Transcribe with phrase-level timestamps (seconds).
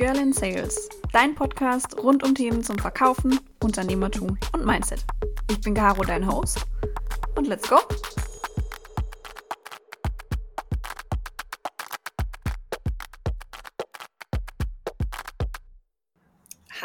[0.00, 5.04] Girl in Sales, dein Podcast rund um Themen zum Verkaufen, Unternehmertum und Mindset.
[5.50, 6.64] Ich bin Caro, dein Host.
[7.34, 7.76] Und let's go!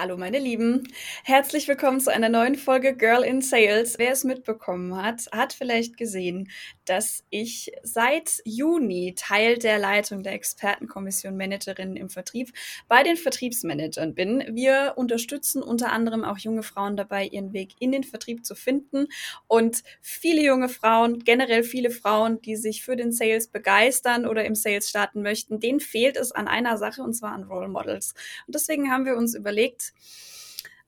[0.06, 0.88] Hallo meine Lieben,
[1.24, 3.98] herzlich willkommen zu einer neuen Folge Girl in Sales.
[3.98, 6.52] Wer es mitbekommen hat, hat vielleicht gesehen,
[6.86, 12.54] dass ich seit Juni Teil der Leitung der Expertenkommission Managerinnen im Vertrieb
[12.88, 14.44] bei den Vertriebsmanagern bin.
[14.52, 19.08] Wir unterstützen unter anderem auch junge Frauen dabei, ihren Weg in den Vertrieb zu finden
[19.48, 24.54] und viele junge Frauen, generell viele Frauen, die sich für den Sales begeistern oder im
[24.54, 28.14] Sales starten möchten, denen fehlt es an einer Sache und zwar an Role Models.
[28.46, 29.95] Und deswegen haben wir uns überlegt,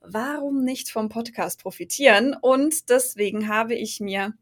[0.00, 2.34] warum nicht vom Podcast profitieren?
[2.40, 4.34] Und deswegen habe ich mir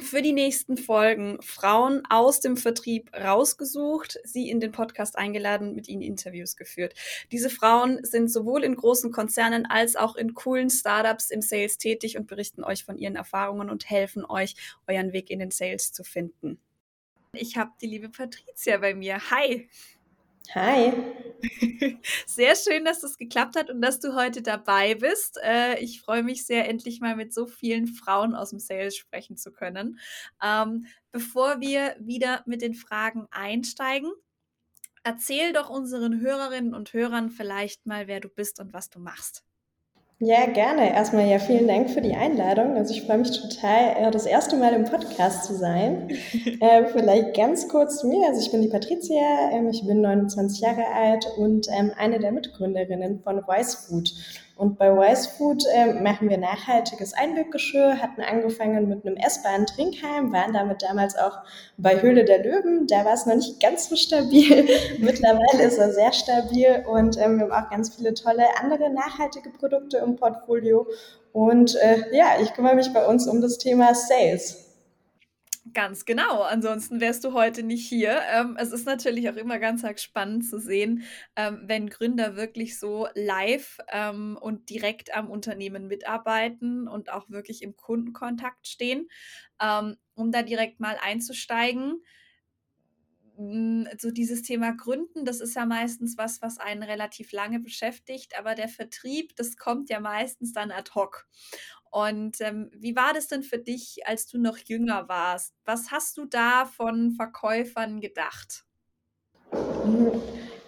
[0.00, 5.76] für die nächsten Folgen Frauen aus dem Vertrieb rausgesucht, sie in den Podcast eingeladen und
[5.76, 6.94] mit ihnen Interviews geführt.
[7.30, 12.16] Diese Frauen sind sowohl in großen Konzernen als auch in coolen Startups im Sales tätig
[12.16, 14.54] und berichten euch von ihren Erfahrungen und helfen euch,
[14.86, 16.58] euren Weg in den Sales zu finden.
[17.34, 19.30] Ich habe die liebe Patricia bei mir.
[19.30, 19.68] Hi.
[20.50, 20.92] Hi.
[22.26, 25.38] Sehr schön, dass das geklappt hat und dass du heute dabei bist.
[25.42, 29.36] Äh, ich freue mich sehr, endlich mal mit so vielen Frauen aus dem Sales sprechen
[29.36, 29.98] zu können.
[30.42, 34.12] Ähm, bevor wir wieder mit den Fragen einsteigen,
[35.04, 39.44] erzähl doch unseren Hörerinnen und Hörern vielleicht mal, wer du bist und was du machst.
[40.24, 40.94] Ja, gerne.
[40.94, 42.76] Erstmal ja vielen Dank für die Einladung.
[42.76, 46.10] Also ich freue mich total, äh, das erste Mal im Podcast zu sein.
[46.60, 48.28] äh, vielleicht ganz kurz zu mir.
[48.28, 52.30] Also ich bin die Patricia, ähm, ich bin 29 Jahre alt und ähm, eine der
[52.30, 54.14] Mitgründerinnen von Voice Food.
[54.62, 60.32] Und bei Wise Food äh, machen wir nachhaltiges Einweggeschirr, hatten angefangen mit einem essbaren Trinkheim,
[60.32, 61.38] waren damit damals auch
[61.78, 62.86] bei Höhle der Löwen.
[62.86, 64.68] Da war es noch nicht ganz so stabil.
[65.00, 69.50] Mittlerweile ist er sehr stabil und ähm, wir haben auch ganz viele tolle andere nachhaltige
[69.50, 70.86] Produkte im Portfolio.
[71.32, 74.61] Und äh, ja, ich kümmere mich bei uns um das Thema Sales.
[75.74, 76.42] Ganz genau.
[76.42, 78.20] Ansonsten wärst du heute nicht hier.
[78.30, 81.04] Ähm, es ist natürlich auch immer ganz spannend zu sehen,
[81.36, 87.62] ähm, wenn Gründer wirklich so live ähm, und direkt am Unternehmen mitarbeiten und auch wirklich
[87.62, 89.08] im Kundenkontakt stehen.
[89.60, 92.02] Ähm, um da direkt mal einzusteigen,
[93.36, 98.54] so dieses Thema Gründen, das ist ja meistens was, was einen relativ lange beschäftigt, aber
[98.54, 101.26] der Vertrieb, das kommt ja meistens dann ad hoc.
[101.90, 105.54] Und ähm, wie war das denn für dich, als du noch jünger warst?
[105.64, 108.64] Was hast du da von Verkäufern gedacht?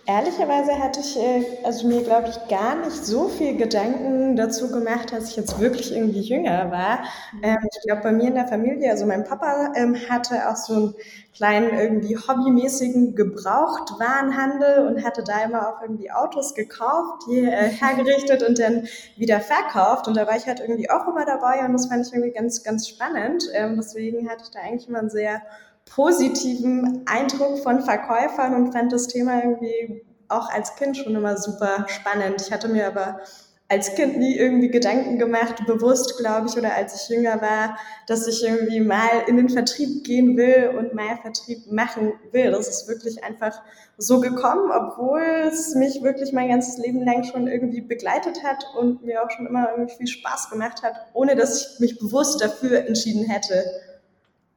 [0.06, 5.12] Ehrlicherweise hatte ich äh, also mir, glaube ich, gar nicht so viel Gedanken dazu gemacht,
[5.12, 7.04] dass ich jetzt wirklich irgendwie jünger war.
[7.42, 10.74] Ähm, ich glaube, bei mir in der Familie, also mein Papa ähm, hatte auch so
[10.74, 10.94] einen
[11.34, 18.42] kleinen irgendwie hobbymäßigen Gebrauchtwarenhandel und hatte da immer auch irgendwie Autos gekauft, die äh, hergerichtet
[18.42, 20.06] und dann wieder verkauft.
[20.06, 22.62] Und da war ich halt irgendwie auch immer dabei und das fand ich irgendwie ganz,
[22.62, 23.44] ganz spannend.
[23.54, 25.40] Ähm, deswegen hatte ich da eigentlich immer ein sehr
[25.86, 31.86] positiven Eindruck von Verkäufern und fand das Thema irgendwie auch als Kind schon immer super
[31.88, 32.40] spannend.
[32.40, 33.20] Ich hatte mir aber
[33.68, 38.26] als Kind nie irgendwie Gedanken gemacht, bewusst, glaube ich, oder als ich jünger war, dass
[38.26, 42.50] ich irgendwie mal in den Vertrieb gehen will und mal Vertrieb machen will.
[42.50, 43.62] Das ist wirklich einfach
[43.96, 49.02] so gekommen, obwohl es mich wirklich mein ganzes Leben lang schon irgendwie begleitet hat und
[49.02, 52.86] mir auch schon immer irgendwie viel Spaß gemacht hat, ohne dass ich mich bewusst dafür
[52.86, 53.64] entschieden hätte.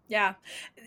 [0.09, 0.35] Ja,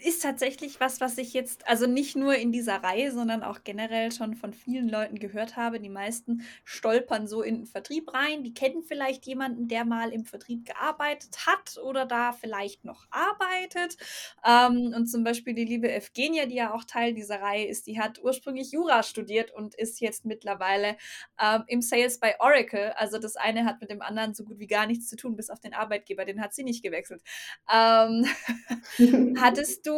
[0.00, 4.12] ist tatsächlich was, was ich jetzt, also nicht nur in dieser Reihe, sondern auch generell
[4.12, 5.80] schon von vielen Leuten gehört habe.
[5.80, 8.42] Die meisten stolpern so in den Vertrieb rein.
[8.42, 13.96] Die kennen vielleicht jemanden, der mal im Vertrieb gearbeitet hat oder da vielleicht noch arbeitet.
[14.44, 18.00] Ähm, und zum Beispiel die liebe Evgenia, die ja auch Teil dieser Reihe ist, die
[18.00, 20.96] hat ursprünglich Jura studiert und ist jetzt mittlerweile
[21.40, 22.92] ähm, im Sales bei Oracle.
[22.96, 25.50] Also das eine hat mit dem anderen so gut wie gar nichts zu tun, bis
[25.50, 26.24] auf den Arbeitgeber.
[26.24, 27.22] Den hat sie nicht gewechselt.
[27.72, 28.26] Ähm,
[29.40, 29.89] Hattest du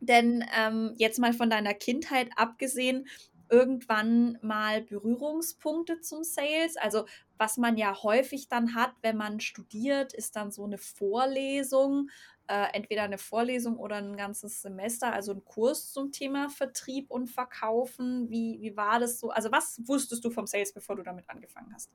[0.00, 3.06] denn ähm, jetzt mal von deiner Kindheit abgesehen
[3.48, 6.76] irgendwann mal Berührungspunkte zum Sales?
[6.76, 7.06] Also
[7.38, 12.10] was man ja häufig dann hat, wenn man studiert, ist dann so eine Vorlesung,
[12.48, 17.28] äh, entweder eine Vorlesung oder ein ganzes Semester, also ein Kurs zum Thema Vertrieb und
[17.28, 18.30] Verkaufen.
[18.30, 19.30] Wie, wie war das so?
[19.30, 21.90] Also was wusstest du vom Sales, bevor du damit angefangen hast?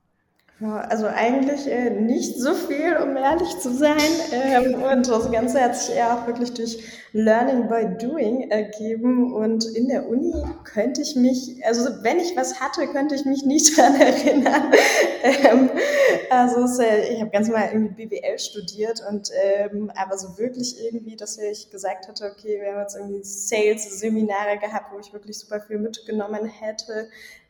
[0.64, 3.98] Also eigentlich äh, nicht so viel, um ehrlich zu sein.
[4.32, 6.78] Ähm, und das Ganze hat sich eher auch wirklich durch
[7.14, 9.34] Learning by Doing ergeben.
[9.34, 13.44] Und in der Uni könnte ich mich, also wenn ich was hatte, könnte ich mich
[13.44, 14.72] nicht daran erinnern.
[15.24, 15.70] Ähm,
[16.30, 20.76] also es, äh, ich habe ganz mal irgendwie BWL studiert und ähm, aber so wirklich
[20.84, 25.40] irgendwie, dass ich gesagt hatte, okay, wir haben jetzt irgendwie Sales-Seminare gehabt, wo ich wirklich
[25.40, 27.08] super viel mitgenommen hätte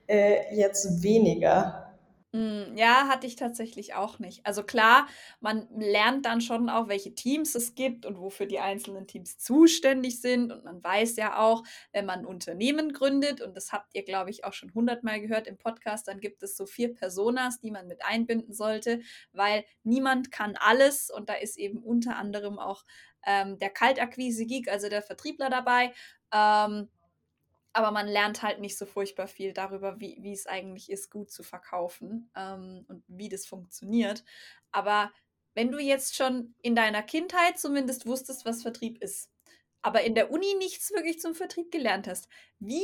[0.08, 1.91] äh, jetzt weniger.
[2.34, 4.46] Hm, ja, hatte ich tatsächlich auch nicht.
[4.46, 5.06] Also klar,
[5.42, 10.22] man lernt dann schon auch, welche Teams es gibt und wofür die einzelnen Teams zuständig
[10.22, 10.50] sind.
[10.54, 14.30] Und man weiß ja auch, wenn man ein Unternehmen gründet, und das habt ihr, glaube
[14.30, 17.88] ich, auch schon hundertmal gehört im Podcast, dann gibt es so vier Personas, die man
[17.88, 19.02] mit einbinden sollte,
[19.34, 21.10] weil niemand kann alles.
[21.10, 22.86] Und da ist eben unter anderem auch
[23.26, 25.92] ähm, der Kaltakquise-Geek, also der Vertriebler dabei.
[26.34, 26.88] Ähm,
[27.74, 31.32] aber man lernt halt nicht so furchtbar viel darüber, wie, wie es eigentlich ist, gut
[31.32, 34.24] zu verkaufen ähm, und wie das funktioniert.
[34.72, 35.12] Aber
[35.54, 39.30] wenn du jetzt schon in deiner Kindheit zumindest wusstest, was Vertrieb ist,
[39.82, 42.30] aber in der Uni nichts wirklich zum Vertrieb gelernt hast,
[42.60, 42.84] wie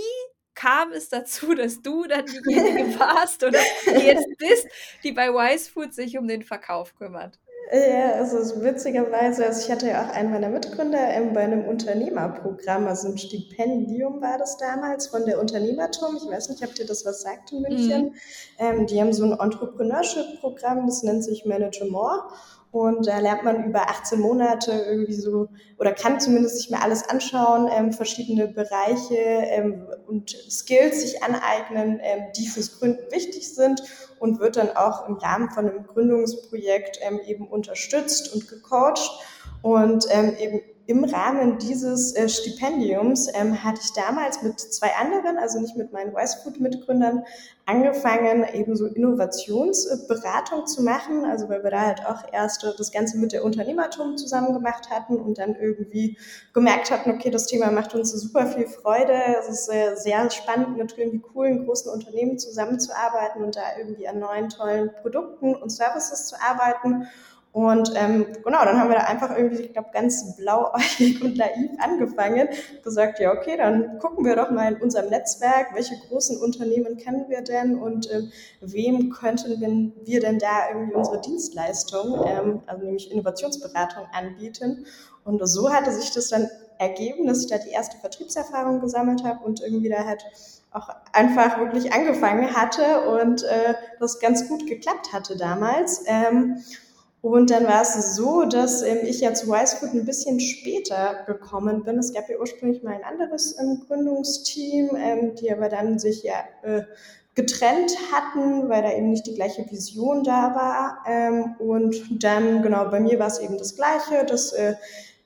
[0.56, 4.68] kam es dazu, dass du dann diejenige warst oder jetzt bist,
[5.04, 7.40] die bei Wise Food sich um den Verkauf kümmert?
[7.70, 11.42] Ja, also es ist witzigerweise, also ich hatte ja auch einen meiner Mitgründer ähm, bei
[11.42, 16.16] einem Unternehmerprogramm, also ein Stipendium war das damals von der Unternehmerturm.
[16.16, 18.04] Ich weiß nicht, ob dir das was sagt in München.
[18.06, 18.14] Mhm.
[18.58, 22.22] Ähm, die haben so ein Entrepreneurship-Programm, das nennt sich Management.
[22.72, 27.08] Und da lernt man über 18 Monate irgendwie so, oder kann zumindest sich mal alles
[27.08, 33.82] anschauen, ähm, verschiedene Bereiche ähm, und Skills sich aneignen, ähm, die fürs Gründen wichtig sind
[34.20, 39.12] und wird dann auch im Rahmen von einem Gründungsprojekt ähm, eben unterstützt und gecoacht.
[39.62, 45.38] Und ähm, eben im Rahmen dieses äh, Stipendiums ähm, hatte ich damals mit zwei anderen,
[45.38, 47.26] also nicht mit meinen Wisefood-Mitgründern,
[47.66, 51.26] angefangen, eben so Innovationsberatung zu machen.
[51.26, 55.18] Also weil wir da halt auch erst das Ganze mit der Unternehmertum zusammen gemacht hatten
[55.18, 56.18] und dann irgendwie
[56.54, 59.14] gemerkt hatten, okay, das Thema macht uns super viel Freude.
[59.42, 64.20] Es ist sehr, sehr spannend, mit irgendwie coolen, großen Unternehmen zusammenzuarbeiten und da irgendwie an
[64.20, 67.10] neuen, tollen Produkten und Services zu arbeiten.
[67.58, 71.72] Und ähm, genau, dann haben wir da einfach irgendwie, ich glaube, ganz blauäugig und naiv
[71.80, 72.50] angefangen,
[72.84, 77.26] gesagt, ja, okay, dann gucken wir doch mal in unserem Netzwerk, welche großen Unternehmen kennen
[77.30, 78.32] wir denn und ähm,
[78.62, 84.86] wem könnten wir denn da irgendwie unsere Dienstleistung, ähm, also nämlich Innovationsberatung anbieten.
[85.24, 89.44] Und so hatte sich das dann ergeben, dass ich da die erste Vertriebserfahrung gesammelt habe
[89.44, 90.24] und irgendwie da halt
[90.70, 96.04] auch einfach wirklich angefangen hatte und äh, das ganz gut geklappt hatte damals.
[96.06, 96.62] Ähm,
[97.28, 101.84] und dann war es so, dass ähm, ich ja zu Wisefood ein bisschen später gekommen
[101.84, 101.98] bin.
[101.98, 106.36] Es gab ja ursprünglich mal ein anderes ähm, Gründungsteam, ähm, die aber dann sich ja
[106.64, 106.84] äh,
[107.36, 111.04] getrennt hatten, weil da eben nicht die gleiche Vision da war.
[111.08, 114.74] Ähm, und dann, genau, bei mir war es eben das Gleiche, dass äh,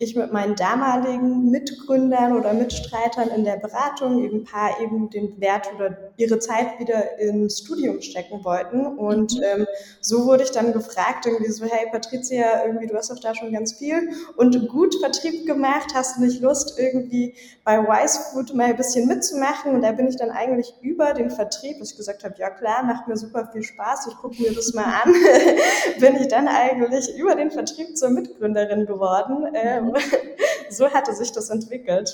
[0.01, 5.39] ich mit meinen damaligen Mitgründern oder Mitstreitern in der Beratung eben ein paar eben den
[5.39, 8.83] Wert oder ihre Zeit wieder ins Studium stecken wollten.
[8.97, 9.43] Und mhm.
[9.43, 9.67] ähm,
[10.01, 13.53] so wurde ich dann gefragt, irgendwie so, hey Patricia, irgendwie, du hast doch da schon
[13.53, 18.77] ganz viel und gut Vertrieb gemacht, hast du nicht Lust, irgendwie bei Wisefood mal ein
[18.77, 19.75] bisschen mitzumachen?
[19.75, 22.83] Und da bin ich dann eigentlich über den Vertrieb, dass ich gesagt habe, ja klar,
[22.83, 25.13] macht mir super viel Spaß, ich gucke mir das mal an,
[25.99, 29.45] bin ich dann eigentlich über den Vertrieb zur Mitgründerin geworden.
[29.53, 29.90] Ähm,
[30.69, 32.11] so hatte sich das entwickelt,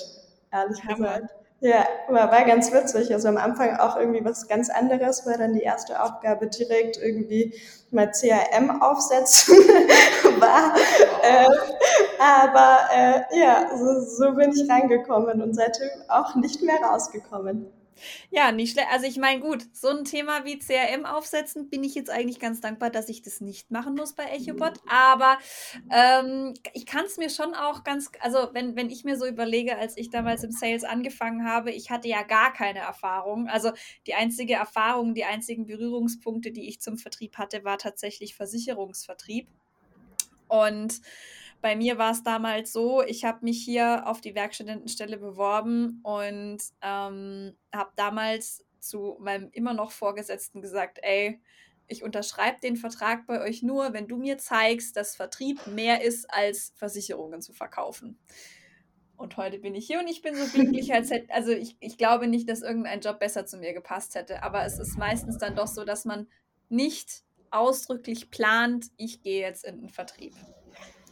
[0.52, 1.30] ehrlich gesagt.
[1.60, 3.12] Ja, war, war ganz witzig.
[3.12, 7.52] Also am Anfang auch irgendwie was ganz anderes, war dann die erste Aufgabe direkt irgendwie
[7.90, 9.56] mal CRM aufsetzen
[10.38, 10.74] war.
[11.22, 11.48] Äh,
[12.20, 17.66] aber äh, ja, so, so bin ich reingekommen und seitdem auch nicht mehr rausgekommen.
[18.30, 18.88] Ja, nicht schlecht.
[18.90, 22.60] Also ich meine, gut, so ein Thema wie CRM aufsetzen, bin ich jetzt eigentlich ganz
[22.60, 24.74] dankbar, dass ich das nicht machen muss bei EchoBot.
[24.88, 25.38] Aber
[25.90, 29.76] ähm, ich kann es mir schon auch ganz, also wenn, wenn ich mir so überlege,
[29.76, 33.48] als ich damals im Sales angefangen habe, ich hatte ja gar keine Erfahrung.
[33.48, 33.72] Also
[34.06, 39.48] die einzige Erfahrung, die einzigen Berührungspunkte, die ich zum Vertrieb hatte, war tatsächlich Versicherungsvertrieb.
[40.48, 41.00] Und
[41.60, 46.58] bei mir war es damals so, ich habe mich hier auf die Werkstudentenstelle beworben und
[46.82, 51.40] ähm, habe damals zu meinem immer noch Vorgesetzten gesagt, ey,
[51.88, 56.30] ich unterschreibe den Vertrag bei euch nur, wenn du mir zeigst, dass Vertrieb mehr ist,
[56.30, 58.18] als Versicherungen zu verkaufen.
[59.16, 61.98] Und heute bin ich hier und ich bin so glücklich, als hätte, also ich, ich
[61.98, 65.56] glaube nicht, dass irgendein Job besser zu mir gepasst hätte, aber es ist meistens dann
[65.56, 66.28] doch so, dass man
[66.68, 70.34] nicht ausdrücklich plant, ich gehe jetzt in den Vertrieb.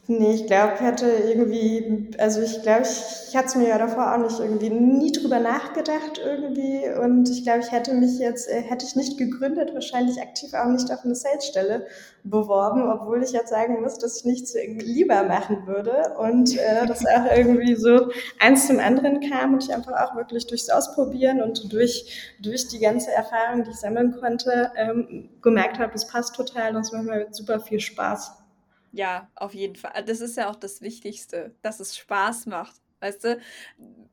[0.09, 3.79] Nee, ich glaube, ich hatte irgendwie, also ich glaube, ich, ich hatte es mir ja
[3.79, 8.49] davor auch nicht irgendwie nie drüber nachgedacht irgendwie und ich glaube, ich hätte mich jetzt,
[8.49, 11.89] äh, hätte ich nicht gegründet, wahrscheinlich aktiv auch nicht auf eine Salesstelle
[12.23, 17.05] beworben, obwohl ich jetzt sagen muss, dass ich nichts lieber machen würde und äh, das
[17.05, 18.09] auch irgendwie so
[18.39, 22.79] eins zum anderen kam und ich einfach auch wirklich durchs Ausprobieren und durch, durch die
[22.79, 27.27] ganze Erfahrung, die ich sammeln konnte, ähm, gemerkt habe, das passt total, das macht mir
[27.33, 28.46] super viel Spaß.
[28.97, 30.05] Ja, auf jeden Fall.
[30.07, 32.81] Das ist ja auch das Wichtigste, dass es Spaß macht.
[33.01, 33.39] Weißt du,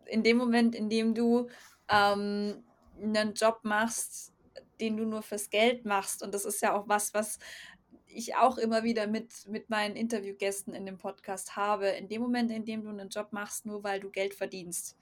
[0.07, 1.47] in dem Moment, in dem du
[1.87, 2.65] ähm,
[3.01, 4.33] einen Job machst,
[4.81, 6.21] den du nur fürs Geld machst.
[6.21, 7.39] Und das ist ja auch was, was
[8.07, 11.87] ich auch immer wieder mit, mit meinen Interviewgästen in dem Podcast habe.
[11.87, 14.97] In dem Moment, in dem du einen Job machst, nur weil du Geld verdienst,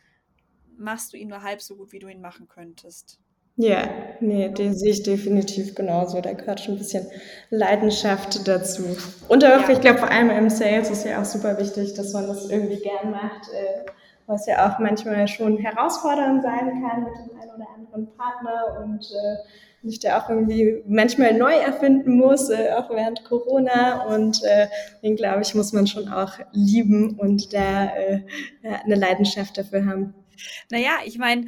[0.77, 3.19] machst du ihn nur halb so gut, wie du ihn machen könntest.
[3.57, 3.89] Ja,
[4.21, 6.21] nee, den sehe ich definitiv genauso.
[6.21, 7.05] Da gehört schon ein bisschen
[7.49, 8.83] Leidenschaft dazu.
[9.27, 9.69] Und auch, ja.
[9.69, 12.77] ich glaube, vor allem im Sales ist ja auch super wichtig, dass man das irgendwie
[12.77, 13.85] gern macht, äh,
[14.25, 19.03] was ja auch manchmal schon herausfordernd sein kann mit dem einen oder anderen Partner und
[19.11, 24.05] äh, sich da auch irgendwie manchmal neu erfinden muss, äh, auch während Corona.
[24.05, 24.67] Und äh,
[25.03, 28.21] den, glaube ich, muss man schon auch lieben und da äh,
[28.63, 30.13] eine Leidenschaft dafür haben.
[30.69, 31.47] Naja, ich meine,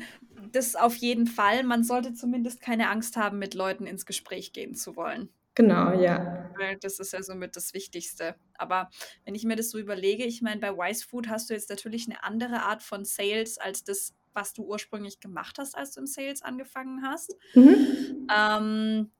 [0.53, 1.63] das auf jeden Fall.
[1.63, 5.29] Man sollte zumindest keine Angst haben, mit Leuten ins Gespräch gehen zu wollen.
[5.55, 6.49] Genau, ja.
[6.81, 8.35] Das ist ja somit das Wichtigste.
[8.55, 8.89] Aber
[9.25, 12.07] wenn ich mir das so überlege, ich meine, bei Wise Food hast du jetzt natürlich
[12.07, 16.07] eine andere Art von Sales als das, was du ursprünglich gemacht hast, als du im
[16.07, 17.35] Sales angefangen hast.
[17.53, 18.27] Mhm.
[18.35, 19.11] Ähm,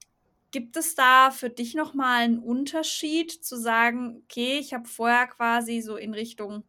[0.50, 5.80] gibt es da für dich nochmal einen Unterschied zu sagen, okay, ich habe vorher quasi
[5.80, 6.64] so in Richtung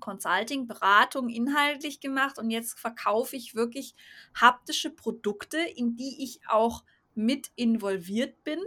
[0.00, 3.94] Consulting, Beratung inhaltlich gemacht und jetzt verkaufe ich wirklich
[4.34, 8.58] haptische Produkte, in die ich auch mit involviert bin?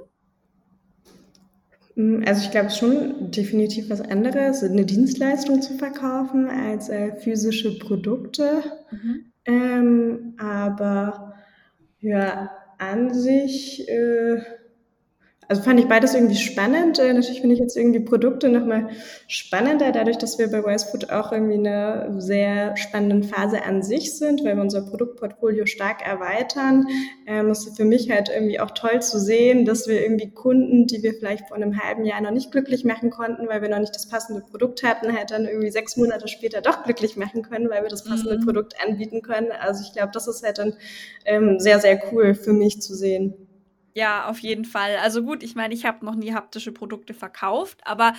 [1.95, 7.77] Hm, also ich glaube schon definitiv was anderes, eine Dienstleistung zu verkaufen als äh, physische
[7.77, 8.63] Produkte.
[8.91, 9.31] Mhm.
[9.45, 11.35] Ähm, aber
[11.99, 14.41] ja, an sich äh,
[15.47, 16.99] also fand ich beides irgendwie spannend.
[16.99, 18.89] Äh, natürlich finde ich jetzt irgendwie Produkte nochmal
[19.27, 24.17] spannender, dadurch, dass wir bei Wisefood auch irgendwie in einer sehr spannenden Phase an sich
[24.17, 26.85] sind, weil wir unser Produktportfolio stark erweitern.
[27.27, 30.87] Ähm, es ist für mich halt irgendwie auch toll zu sehen, dass wir irgendwie Kunden,
[30.87, 33.79] die wir vielleicht vor einem halben Jahr noch nicht glücklich machen konnten, weil wir noch
[33.79, 37.69] nicht das passende Produkt hatten, halt dann irgendwie sechs Monate später doch glücklich machen können,
[37.69, 38.45] weil wir das passende mhm.
[38.45, 39.51] Produkt anbieten können.
[39.51, 40.73] Also ich glaube, das ist halt dann
[41.25, 43.33] ähm, sehr, sehr cool für mich zu sehen.
[43.95, 44.97] Ja, auf jeden Fall.
[44.97, 48.13] Also gut, ich meine, ich habe noch nie haptische Produkte verkauft, aber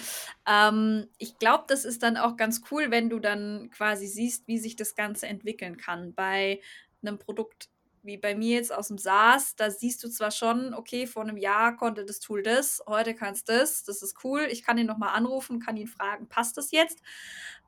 [0.47, 4.59] ähm, ich glaube, das ist dann auch ganz cool, wenn du dann quasi siehst, wie
[4.59, 6.15] sich das Ganze entwickeln kann.
[6.15, 6.61] Bei
[7.03, 7.69] einem Produkt
[8.07, 11.39] wie bei mir jetzt aus dem SaaS, da siehst du zwar schon, okay, vor einem
[11.39, 14.87] Jahr konnte das Tool das, heute kann es das, das ist cool, ich kann ihn
[14.87, 17.01] nochmal anrufen, kann ihn fragen, passt das jetzt?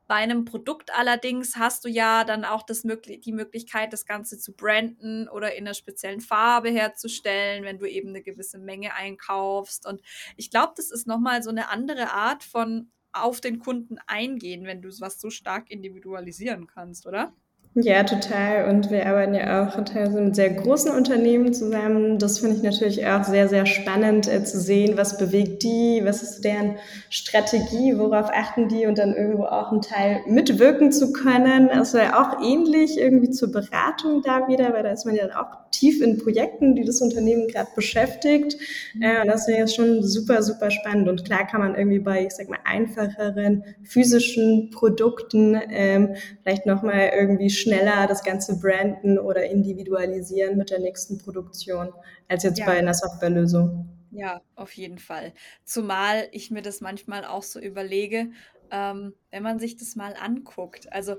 [0.07, 4.53] Bei einem Produkt allerdings hast du ja dann auch das, die Möglichkeit, das Ganze zu
[4.53, 9.85] branden oder in einer speziellen Farbe herzustellen, wenn du eben eine gewisse Menge einkaufst.
[9.85, 10.01] Und
[10.37, 14.81] ich glaube, das ist nochmal so eine andere Art von auf den Kunden eingehen, wenn
[14.81, 17.33] du was so stark individualisieren kannst, oder?
[17.79, 18.69] Ja, total.
[18.69, 22.17] Und wir arbeiten ja auch teilweise mit sehr großen Unternehmen zusammen.
[22.17, 26.23] Das finde ich natürlich auch sehr, sehr spannend äh, zu sehen, was bewegt die, was
[26.23, 26.77] ist deren
[27.11, 31.69] Strategie, worauf achten die und dann irgendwo auch einen Teil mitwirken zu können.
[31.69, 35.37] Also ja auch ähnlich irgendwie zur Beratung da wieder, weil da ist man ja dann
[35.37, 38.55] auch tief in Projekten, die das Unternehmen gerade beschäftigt.
[38.99, 41.09] Äh, und das ist ja schon super, super spannend.
[41.09, 47.11] Und klar kann man irgendwie bei, ich sag mal, einfacheren physischen Produkten ähm, vielleicht nochmal
[47.15, 51.93] irgendwie schneller das Ganze branden oder individualisieren mit der nächsten Produktion,
[52.27, 52.65] als jetzt ja.
[52.65, 53.89] bei einer Softwarelösung.
[54.11, 55.33] Ja, auf jeden Fall.
[55.65, 58.31] Zumal ich mir das manchmal auch so überlege,
[58.71, 60.91] ähm, wenn man sich das mal anguckt.
[60.91, 61.17] Also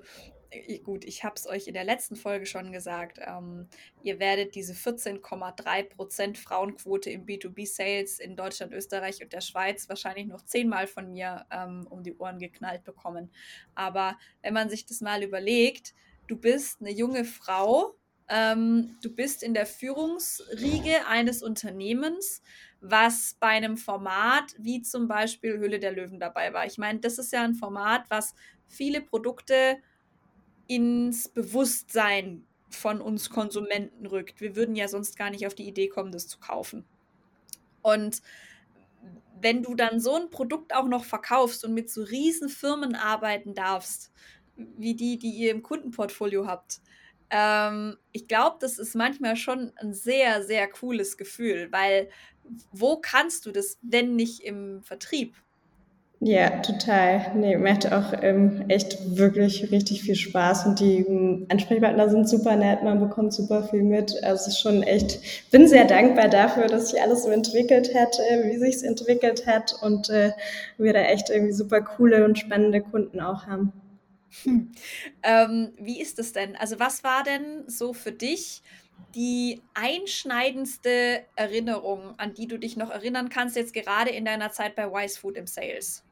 [0.83, 3.69] gut, ich habe es euch in der letzten Folge schon gesagt, ähm,
[4.03, 10.43] ihr werdet diese 14,3% Frauenquote im B2B-Sales in Deutschland, Österreich und der Schweiz wahrscheinlich noch
[10.43, 13.31] zehnmal von mir ähm, um die Ohren geknallt bekommen.
[13.75, 15.95] Aber wenn man sich das mal überlegt,
[16.29, 17.97] du bist eine junge Frau,
[18.29, 22.43] ähm, du bist in der Führungsriege eines Unternehmens,
[22.81, 26.67] was bei einem Format wie zum Beispiel Höhle der Löwen dabei war.
[26.67, 28.35] Ich meine, das ist ja ein Format, was
[28.67, 29.79] viele Produkte
[30.67, 34.43] ins Bewusstsein von uns Konsumenten rückt.
[34.43, 36.85] Wir würden ja sonst gar nicht auf die Idee kommen, das zu kaufen.
[37.81, 38.21] Und
[39.41, 43.55] wenn du dann so ein Produkt auch noch verkaufst und mit so riesen Firmen arbeiten
[43.55, 44.13] darfst,
[44.77, 46.81] wie die, die ihr im Kundenportfolio habt,
[47.31, 52.09] ähm, ich glaube, das ist manchmal schon ein sehr, sehr cooles Gefühl, weil
[52.73, 55.35] wo kannst du das, wenn nicht im Vertrieb?
[56.21, 57.33] Ja, total.
[57.37, 62.57] Nee, macht auch ähm, echt wirklich richtig viel Spaß und die ähm, Ansprechpartner sind super
[62.57, 64.13] nett, man bekommt super viel mit.
[64.25, 65.21] Also schon echt,
[65.53, 69.47] bin sehr dankbar dafür, dass sich alles so entwickelt hat, äh, wie sich es entwickelt
[69.47, 70.33] hat und äh,
[70.77, 73.73] wir da echt irgendwie super coole und spannende Kunden auch haben.
[74.45, 74.73] Hm.
[75.23, 76.57] Ähm, wie ist es denn?
[76.57, 78.63] Also was war denn so für dich
[79.15, 84.77] die einschneidendste Erinnerung, an die du dich noch erinnern kannst, jetzt gerade in deiner Zeit
[84.77, 86.05] bei Wise Food im Sales?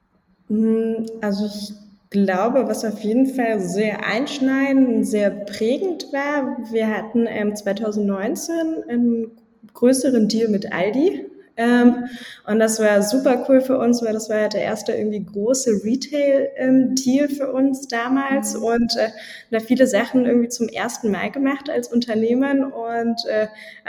[0.49, 1.73] Hm, also ich
[2.11, 9.31] glaube, was auf jeden Fall sehr einschneidend, sehr prägend war, wir hatten ähm, 2019 ein
[9.75, 11.27] größeren Deal mit Aldi.
[11.57, 12.09] Ähm,
[12.47, 15.83] und das war super cool für uns, weil das war ja der erste irgendwie große
[15.85, 18.65] Retail-Deal ähm, für uns damals mhm.
[18.65, 19.09] und äh,
[19.51, 23.47] da viele Sachen irgendwie zum ersten Mal gemacht als Unternehmen und äh,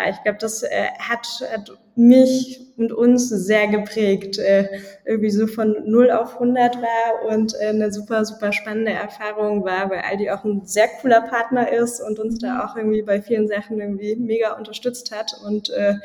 [0.09, 4.67] ich glaube, das äh, hat, hat mich und uns sehr geprägt, äh,
[5.03, 9.89] irgendwie so von 0 auf 100 war und äh, eine super, super spannende Erfahrung war,
[9.89, 12.61] weil Aldi auch ein sehr cooler Partner ist und uns da mhm.
[12.61, 15.95] auch irgendwie bei vielen Sachen irgendwie mega unterstützt hat und äh,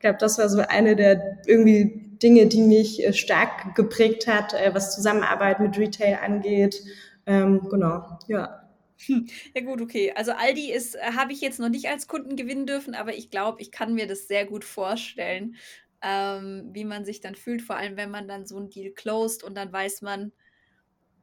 [0.00, 4.54] ich glaube, das war so eine der irgendwie Dinge, die mich äh, stark geprägt hat,
[4.54, 6.82] äh, was Zusammenarbeit mit Retail angeht.
[7.26, 8.66] Ähm, genau, ja.
[9.04, 9.28] Hm.
[9.54, 10.14] Ja gut, okay.
[10.16, 13.28] Also Aldi ist, äh, habe ich jetzt noch nicht als Kunden gewinnen dürfen, aber ich
[13.28, 15.56] glaube, ich kann mir das sehr gut vorstellen,
[16.00, 19.44] ähm, wie man sich dann fühlt, vor allem wenn man dann so einen Deal closed
[19.44, 20.32] und dann weiß man,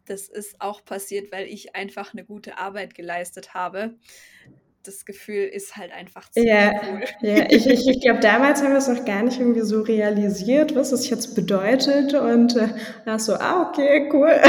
[0.05, 3.95] das ist auch passiert, weil ich einfach eine gute Arbeit geleistet habe
[4.87, 7.03] das Gefühl ist halt einfach ziemlich ja, cool.
[7.21, 10.75] Ja, ich, ich, ich glaube, damals haben wir es noch gar nicht irgendwie so realisiert,
[10.75, 12.13] was es jetzt bedeutet.
[12.13, 12.69] Und äh,
[13.05, 14.29] da so, ah, okay, cool.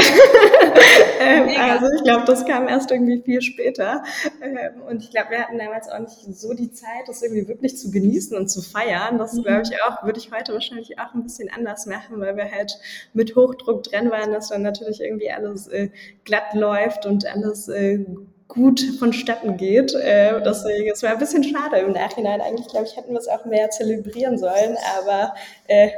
[1.19, 4.03] ähm, also ich glaube, das kam erst irgendwie viel später.
[4.41, 7.77] Ähm, und ich glaube, wir hatten damals auch nicht so die Zeit, das irgendwie wirklich
[7.77, 9.17] zu genießen und zu feiern.
[9.17, 9.43] Das mhm.
[9.43, 12.79] glaube ich auch, würde ich heute wahrscheinlich auch ein bisschen anders machen, weil wir halt
[13.13, 15.89] mit Hochdruck drin waren, dass dann natürlich irgendwie alles äh,
[16.23, 18.05] glatt läuft und alles äh,
[18.49, 19.93] gut vonstatten geht.
[19.93, 22.41] Äh, deswegen, es war ein bisschen schade im Nachhinein.
[22.41, 25.35] Eigentlich, glaube ich, hätten wir es auch mehr zelebrieren sollen, aber
[25.67, 25.91] äh,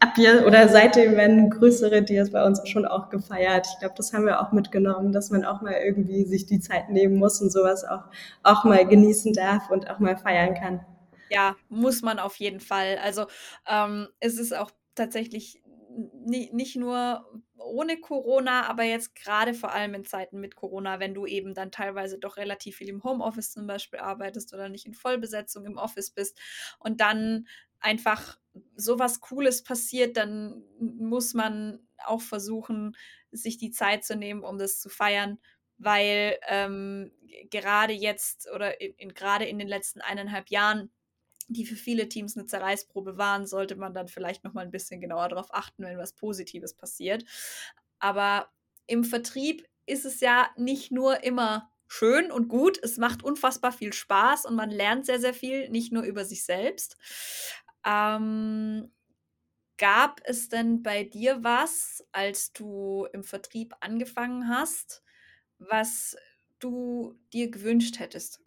[0.00, 3.68] ab hier oder seitdem werden größere Deals bei uns schon auch gefeiert.
[3.70, 6.88] Ich glaube, das haben wir auch mitgenommen, dass man auch mal irgendwie sich die Zeit
[6.88, 8.04] nehmen muss und sowas auch,
[8.42, 10.80] auch mal genießen darf und auch mal feiern kann.
[11.28, 12.98] Ja, muss man auf jeden Fall.
[13.04, 13.26] Also
[13.70, 15.62] ähm, es ist auch tatsächlich
[16.32, 17.24] nicht nur
[17.70, 21.72] ohne Corona, aber jetzt gerade vor allem in Zeiten mit Corona, wenn du eben dann
[21.72, 26.10] teilweise doch relativ viel im Homeoffice zum Beispiel arbeitest oder nicht in Vollbesetzung im Office
[26.10, 26.38] bist
[26.78, 27.46] und dann
[27.80, 28.38] einfach
[28.76, 32.96] sowas Cooles passiert, dann muss man auch versuchen,
[33.30, 35.38] sich die Zeit zu nehmen, um das zu feiern,
[35.78, 37.12] weil ähm,
[37.50, 40.90] gerade jetzt oder in, in, gerade in den letzten eineinhalb Jahren
[41.52, 45.00] die für viele Teams eine Zerreißprobe waren, sollte man dann vielleicht noch mal ein bisschen
[45.00, 47.24] genauer darauf achten, wenn was Positives passiert.
[47.98, 48.50] Aber
[48.86, 53.92] im Vertrieb ist es ja nicht nur immer schön und gut, es macht unfassbar viel
[53.92, 56.96] Spaß und man lernt sehr, sehr viel, nicht nur über sich selbst.
[57.84, 58.92] Ähm,
[59.78, 65.02] gab es denn bei dir was, als du im Vertrieb angefangen hast,
[65.58, 66.16] was
[66.60, 68.40] du dir gewünscht hättest?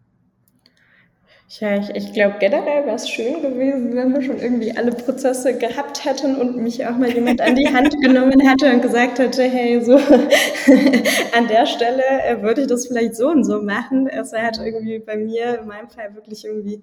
[1.48, 5.56] Ja, ich, ich glaube, generell wäre es schön gewesen, wenn wir schon irgendwie alle Prozesse
[5.56, 9.42] gehabt hätten und mich auch mal jemand an die Hand genommen hätte und gesagt hätte,
[9.44, 9.96] hey, so
[11.36, 14.08] an der Stelle äh, würde ich das vielleicht so und so machen.
[14.08, 16.82] Es hat irgendwie bei mir in meinem Fall wirklich irgendwie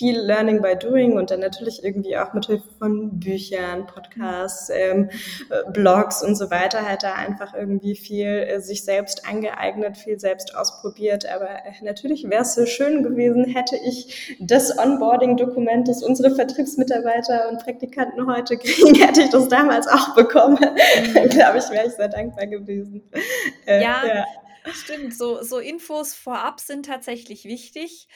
[0.00, 5.10] viel Learning by Doing und dann natürlich irgendwie auch mit Hilfe von Büchern, Podcasts, ähm,
[5.50, 10.18] äh, Blogs und so weiter hat er einfach irgendwie viel äh, sich selbst angeeignet, viel
[10.18, 11.26] selbst ausprobiert.
[11.26, 13.99] Aber äh, natürlich wäre es so schön gewesen, hätte ich
[14.38, 20.58] das Onboarding-Dokument, das unsere Vertriebsmitarbeiter und Praktikanten heute kriegen, hätte ich das damals auch bekommen.
[20.58, 21.28] Mhm.
[21.30, 23.02] Glaube ich, wäre ich sehr dankbar gewesen.
[23.66, 24.06] Äh, ja.
[24.06, 24.24] ja.
[24.72, 28.08] Stimmt, so, so Infos vorab sind tatsächlich wichtig.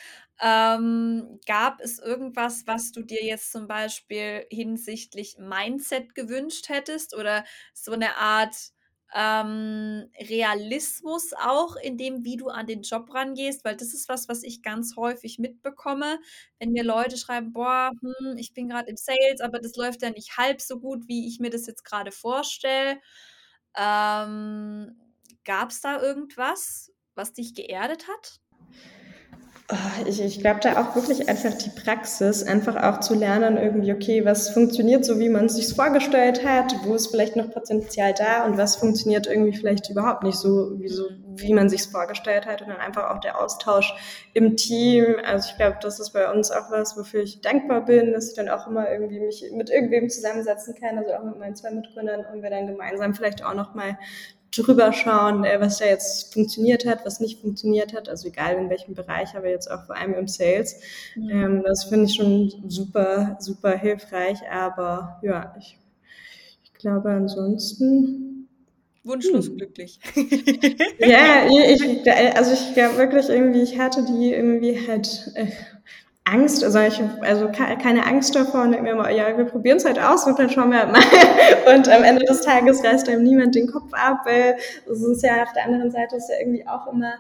[0.43, 7.45] Ähm, gab es irgendwas, was du dir jetzt zum Beispiel hinsichtlich Mindset gewünscht hättest oder
[7.73, 8.74] so eine Art
[9.15, 13.65] ähm, Realismus auch in dem, wie du an den Job rangehst?
[13.65, 16.19] Weil das ist was, was ich ganz häufig mitbekomme,
[16.59, 20.11] wenn mir Leute schreiben, boah, hm, ich bin gerade im Sales, aber das läuft ja
[20.11, 23.01] nicht halb so gut, wie ich mir das jetzt gerade vorstelle.
[23.77, 24.97] Ähm,
[25.45, 28.41] Gab es da irgendwas, was dich geerdet hat?
[29.73, 33.95] Oh, ich, ich glaube da auch wirklich einfach die Praxis, einfach auch zu lernen, irgendwie,
[33.95, 38.13] okay, was funktioniert so, wie man es sich vorgestellt hat, wo ist vielleicht noch Potenzial
[38.13, 41.05] da und was funktioniert irgendwie vielleicht überhaupt nicht so, wie, so,
[41.37, 43.95] wie man sich es vorgestellt hat und dann einfach auch der Austausch
[44.35, 45.17] im Team.
[45.25, 48.37] Also ich glaube, das ist bei uns auch was, wofür ich dankbar bin, dass ich
[48.37, 52.27] dann auch immer irgendwie mich mit irgendwem zusammensetzen kann, also auch mit meinen zwei Mitgründern
[52.31, 53.97] und wir dann gemeinsam vielleicht auch nochmal
[54.57, 58.71] drüber schauen, äh, was da jetzt funktioniert hat, was nicht funktioniert hat, also egal in
[58.71, 60.81] welchem Bereich, aber jetzt auch vor allem im Sales.
[61.17, 61.31] Mhm.
[61.31, 65.79] Ähm, das finde ich schon super, super hilfreich, aber ja, ich,
[66.65, 68.31] ich glaube ansonsten.
[69.07, 69.59] Wunschlos hm.
[69.59, 70.01] glücklich.
[70.99, 75.49] ja, ich, also ich glaube wirklich irgendwie, ich hatte die irgendwie halt äh,
[76.25, 79.85] Angst, also ich also keine Angst davor und denke mir immer, ja, wir probieren es
[79.85, 81.03] halt aus und dann schauen wir mal.
[81.75, 84.57] Und am Ende des Tages reißt einem niemand den Kopf ab, weil
[84.91, 87.15] es ist ja auf der anderen Seite ist ja irgendwie auch immer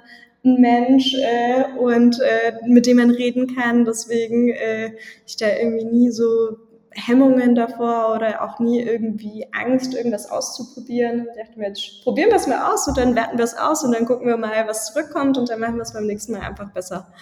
[0.44, 3.84] ein Mensch äh, und äh, mit dem man reden kann.
[3.84, 4.92] Deswegen äh,
[5.26, 6.56] ich da irgendwie nie so
[6.90, 11.26] Hemmungen davor oder auch nie irgendwie Angst, irgendwas auszuprobieren.
[11.30, 13.84] Ich dachte mir, jetzt probieren wir es mal aus und dann werten wir es aus
[13.84, 16.42] und dann gucken wir mal, was zurückkommt und dann machen wir es beim nächsten Mal
[16.42, 17.12] einfach besser.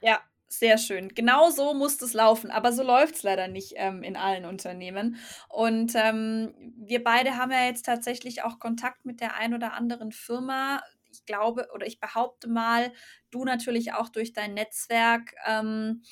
[0.00, 0.18] Ja,
[0.52, 1.08] sehr schön.
[1.14, 5.16] Genau so muss es laufen, aber so läuft es leider nicht ähm, in allen Unternehmen.
[5.48, 10.10] Und ähm, wir beide haben ja jetzt tatsächlich auch Kontakt mit der ein oder anderen
[10.10, 10.82] Firma.
[11.12, 12.92] Ich glaube oder ich behaupte mal,
[13.30, 15.34] du natürlich auch durch dein Netzwerk.
[15.46, 16.02] Ähm,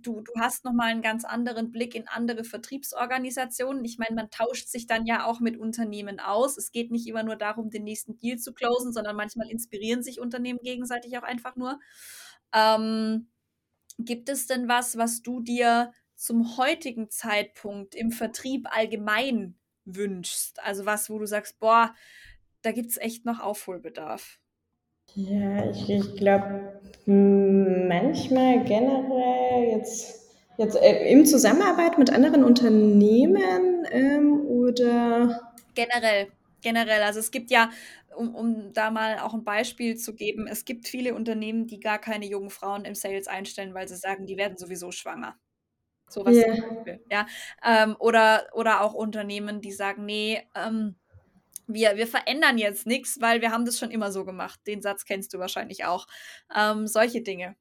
[0.00, 3.84] du, du hast nochmal einen ganz anderen Blick in andere Vertriebsorganisationen.
[3.84, 6.58] Ich meine, man tauscht sich dann ja auch mit Unternehmen aus.
[6.58, 10.20] Es geht nicht immer nur darum, den nächsten Deal zu closen, sondern manchmal inspirieren sich
[10.20, 11.78] Unternehmen gegenseitig auch einfach nur.
[12.52, 13.28] Ähm,
[13.98, 19.54] gibt es denn was, was du dir zum heutigen Zeitpunkt im Vertrieb allgemein
[19.84, 20.62] wünschst?
[20.62, 21.94] Also was, wo du sagst, boah,
[22.62, 24.38] da gibt es echt noch Aufholbedarf.
[25.14, 30.28] Ja, ich, ich glaube, manchmal generell jetzt,
[30.58, 36.28] jetzt äh, in Zusammenarbeit mit anderen Unternehmen ähm, oder generell,
[36.60, 37.02] generell.
[37.02, 37.70] Also es gibt ja,
[38.16, 41.98] um, um da mal auch ein Beispiel zu geben, es gibt viele Unternehmen, die gar
[41.98, 45.38] keine jungen Frauen im Sales einstellen, weil sie sagen, die werden sowieso schwanger.
[46.08, 46.54] Sowas yeah.
[46.54, 47.04] zum Beispiel.
[47.10, 47.26] Ja.
[47.64, 50.96] Ähm, oder, oder auch Unternehmen, die sagen, nee, ähm,
[51.66, 54.60] wir, wir verändern jetzt nichts, weil wir haben das schon immer so gemacht.
[54.66, 56.06] Den Satz kennst du wahrscheinlich auch.
[56.54, 57.56] Ähm, solche Dinge.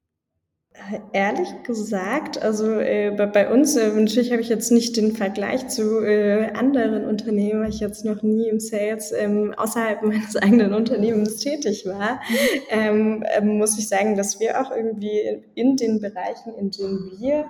[1.13, 5.67] Ehrlich gesagt, also äh, bei, bei, uns, äh, natürlich habe ich jetzt nicht den Vergleich
[5.67, 10.73] zu äh, anderen Unternehmen, weil ich jetzt noch nie im Sales ähm, außerhalb meines eigenen
[10.73, 12.21] Unternehmens tätig war,
[12.69, 17.45] ähm, ähm, muss ich sagen, dass wir auch irgendwie in den Bereichen, in denen wir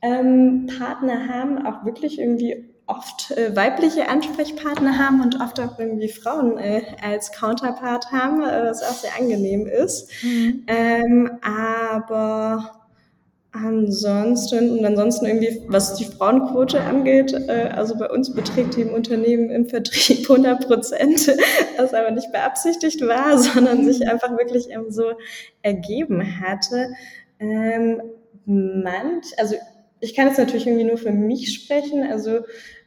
[0.00, 6.08] ähm, Partner haben, auch wirklich irgendwie oft äh, weibliche Ansprechpartner haben und oft auch irgendwie
[6.08, 10.10] Frauen äh, als Counterpart haben, äh, was auch sehr angenehm ist.
[10.22, 10.64] Mhm.
[10.66, 12.82] Ähm, aber
[13.52, 18.94] ansonsten und ansonsten irgendwie, was die Frauenquote angeht, äh, also bei uns beträgt die im
[18.94, 21.28] Unternehmen im Vertrieb 100 Prozent,
[21.76, 24.08] was aber nicht beabsichtigt war, sondern sich mhm.
[24.08, 25.12] einfach wirklich ähm, so
[25.62, 26.88] ergeben hatte.
[27.38, 28.02] Ähm,
[28.44, 29.56] manch, also
[30.02, 32.02] ich kann jetzt natürlich irgendwie nur für mich sprechen.
[32.02, 32.40] Also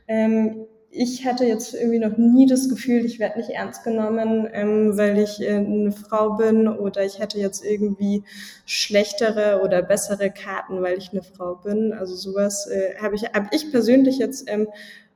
[0.08, 4.98] ähm, ich hatte jetzt irgendwie noch nie das Gefühl, ich werde nicht ernst genommen, ähm,
[4.98, 8.24] weil ich äh, eine Frau bin oder ich hatte jetzt irgendwie
[8.66, 11.94] schlechtere oder bessere Karten, weil ich eine Frau bin.
[11.94, 14.68] Also sowas äh, habe ich, hab ich persönlich jetzt ähm,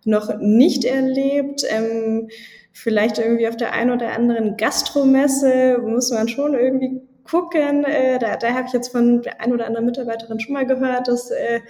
[0.05, 1.65] noch nicht erlebt.
[1.69, 2.29] Ähm,
[2.71, 7.83] vielleicht irgendwie auf der einen oder anderen Gastromesse muss man schon irgendwie gucken.
[7.83, 11.07] Äh, da da habe ich jetzt von der ein oder anderen Mitarbeiterin schon mal gehört,
[11.07, 11.61] dass äh,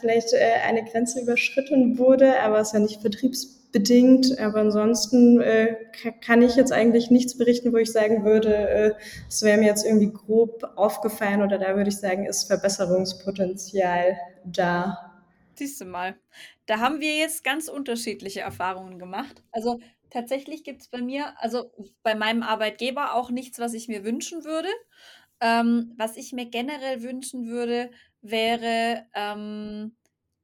[0.00, 4.38] vielleicht äh, eine Grenze überschritten wurde, aber es ist ja nicht vertriebsbedingt.
[4.38, 5.76] Aber ansonsten äh,
[6.24, 8.94] kann ich jetzt eigentlich nichts berichten, wo ich sagen würde, äh,
[9.28, 14.98] es wäre mir jetzt irgendwie grob aufgefallen oder da würde ich sagen, ist Verbesserungspotenzial da.
[15.54, 16.14] Siehst du mal,
[16.66, 19.42] da haben wir jetzt ganz unterschiedliche Erfahrungen gemacht.
[19.50, 24.04] Also tatsächlich gibt es bei mir, also bei meinem Arbeitgeber auch nichts, was ich mir
[24.04, 24.68] wünschen würde.
[25.40, 27.90] Ähm, was ich mir generell wünschen würde,
[28.22, 29.96] wäre ähm,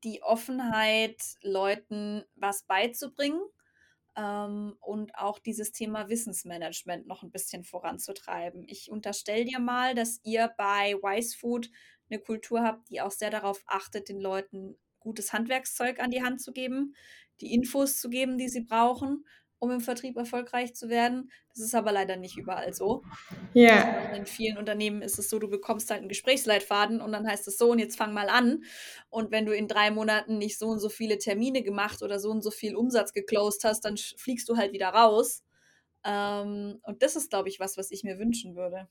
[0.04, 3.40] die Offenheit, Leuten was beizubringen
[4.16, 8.64] ähm, und auch dieses Thema Wissensmanagement noch ein bisschen voranzutreiben.
[8.68, 11.70] Ich unterstelle dir mal, dass ihr bei Wise Food
[12.10, 16.40] eine Kultur habt, die auch sehr darauf achtet, den Leuten gutes Handwerkszeug an die Hand
[16.40, 16.94] zu geben,
[17.40, 19.24] die Infos zu geben, die sie brauchen
[19.64, 21.30] um im Vertrieb erfolgreich zu werden.
[21.54, 23.02] Das ist aber leider nicht überall so.
[23.54, 24.12] Ja.
[24.12, 27.58] In vielen Unternehmen ist es so, du bekommst halt einen Gesprächsleitfaden und dann heißt es
[27.58, 28.64] so, und jetzt fang mal an.
[29.08, 32.30] Und wenn du in drei Monaten nicht so und so viele Termine gemacht oder so
[32.30, 35.42] und so viel Umsatz geclosed hast, dann fliegst du halt wieder raus.
[36.04, 38.88] Ähm, und das ist, glaube ich, was, was ich mir wünschen würde.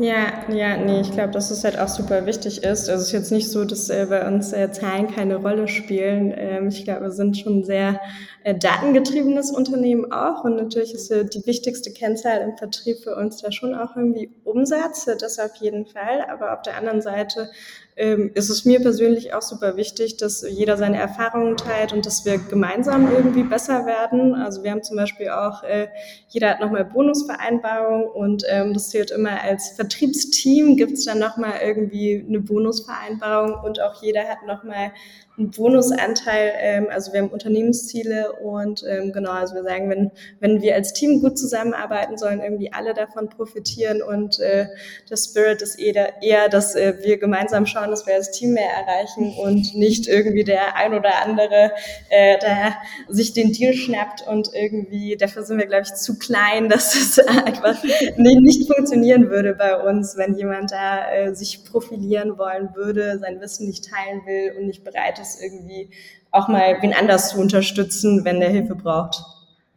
[0.00, 2.88] Ja, ja, nee, ich glaube, dass es halt auch super wichtig ist.
[2.88, 6.32] Also es ist jetzt nicht so, dass äh, bei uns äh, Zahlen keine Rolle spielen.
[6.36, 8.00] Ähm, ich glaube, wir sind schon sehr
[8.44, 13.42] äh, datengetriebenes Unternehmen auch und natürlich ist äh, die wichtigste Kennzahl im Vertrieb für uns
[13.42, 16.24] da schon auch irgendwie Umsatz, das auf jeden Fall.
[16.30, 17.50] Aber auf der anderen Seite
[17.96, 22.24] ähm, ist es mir persönlich auch super wichtig, dass jeder seine Erfahrungen teilt und dass
[22.24, 24.36] wir gemeinsam irgendwie besser werden.
[24.36, 25.88] Also wir haben zum Beispiel auch, äh,
[26.28, 31.18] jeder hat nochmal Bonusvereinbarung und ähm, das zählt immer als Vertrieb Vertriebsteam gibt es dann
[31.18, 34.92] nochmal irgendwie eine Bonusvereinbarung und auch jeder hat nochmal
[35.38, 36.52] einen Bonusanteil.
[36.58, 40.92] Ähm, also wir haben Unternehmensziele und ähm, genau, also wir sagen, wenn, wenn wir als
[40.92, 44.66] Team gut zusammenarbeiten, sollen irgendwie alle davon profitieren und äh,
[45.08, 48.70] der Spirit ist eher, eher, dass äh, wir gemeinsam schauen, dass wir als Team mehr
[48.70, 51.72] erreichen und nicht irgendwie der ein oder andere,
[52.10, 52.74] äh, der
[53.08, 57.18] sich den Deal schnappt und irgendwie, dafür sind wir, glaube ich, zu klein, dass es
[57.18, 57.82] einfach
[58.16, 63.40] nicht, nicht funktionieren würde bei uns, wenn jemand da äh, sich profilieren wollen würde, sein
[63.40, 65.90] Wissen nicht teilen will und nicht bereit ist, ist, irgendwie
[66.30, 69.22] auch mal wen anders zu unterstützen, wenn der Hilfe braucht.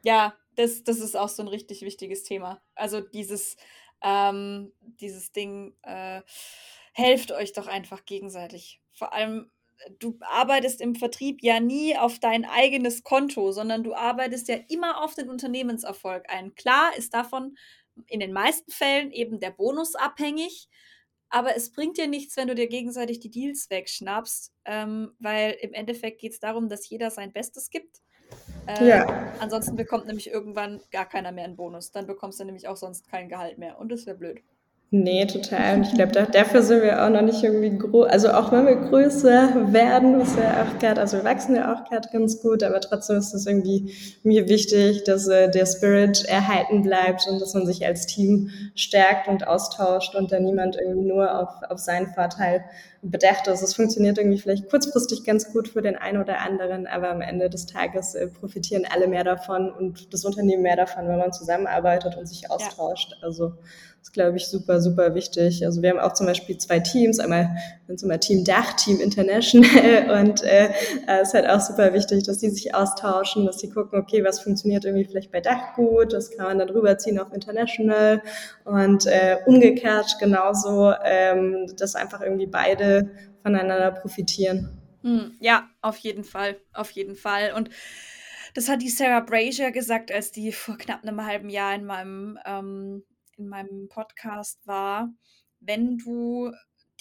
[0.03, 2.61] Ja, das, das ist auch so ein richtig wichtiges Thema.
[2.75, 3.55] Also dieses,
[4.03, 6.21] ähm, dieses Ding, äh,
[6.93, 8.81] helft euch doch einfach gegenseitig.
[8.91, 9.49] Vor allem,
[9.99, 15.03] du arbeitest im Vertrieb ja nie auf dein eigenes Konto, sondern du arbeitest ja immer
[15.03, 16.53] auf den Unternehmenserfolg ein.
[16.55, 17.55] Klar ist davon
[18.07, 20.69] in den meisten Fällen eben der Bonus abhängig,
[21.29, 25.73] aber es bringt dir nichts, wenn du dir gegenseitig die Deals wegschnappst, ähm, weil im
[25.73, 28.01] Endeffekt geht es darum, dass jeder sein Bestes gibt.
[28.67, 29.33] Äh, ja.
[29.39, 31.91] Ansonsten bekommt nämlich irgendwann gar keiner mehr einen Bonus.
[31.91, 33.79] Dann bekommst du nämlich auch sonst kein Gehalt mehr.
[33.79, 34.41] Und das wäre blöd.
[34.93, 35.77] Nee, total.
[35.77, 38.09] Und ich glaube, da, dafür sind wir auch noch nicht irgendwie groß.
[38.09, 41.89] Also auch wenn wir größer werden, ist ja auch gerade, also wir wachsen ja auch
[41.89, 46.81] gerade ganz gut, aber trotzdem ist es irgendwie mir wichtig, dass äh, der Spirit erhalten
[46.81, 51.39] bleibt und dass man sich als Team stärkt und austauscht und da niemand irgendwie nur
[51.39, 52.65] auf, auf seinen Vorteil
[53.01, 53.61] bedacht ist.
[53.61, 57.49] Es funktioniert irgendwie vielleicht kurzfristig ganz gut für den einen oder anderen, aber am Ende
[57.49, 62.17] des Tages äh, profitieren alle mehr davon und das Unternehmen mehr davon, wenn man zusammenarbeitet
[62.17, 63.13] und sich austauscht.
[63.13, 63.27] Ja.
[63.27, 63.53] Also
[64.01, 65.63] ist, glaube ich, super, super wichtig.
[65.65, 67.55] Also wir haben auch zum Beispiel zwei Teams, einmal
[67.87, 70.19] sind immer Team Dach, Team International.
[70.21, 70.69] Und äh,
[71.21, 74.39] es ist halt auch super wichtig, dass die sich austauschen, dass sie gucken, okay, was
[74.39, 78.21] funktioniert irgendwie vielleicht bei Dach gut, das kann man dann rüberziehen auf International.
[78.65, 83.11] Und äh, umgekehrt genauso, ähm, dass einfach irgendwie beide
[83.43, 84.77] voneinander profitieren.
[85.03, 87.53] Hm, ja, auf jeden Fall, auf jeden Fall.
[87.55, 87.69] Und
[88.53, 92.39] das hat die Sarah Brazier gesagt, als die vor knapp einem halben Jahr in meinem
[92.45, 93.03] ähm,
[93.41, 95.13] in meinem Podcast war,
[95.59, 96.51] wenn du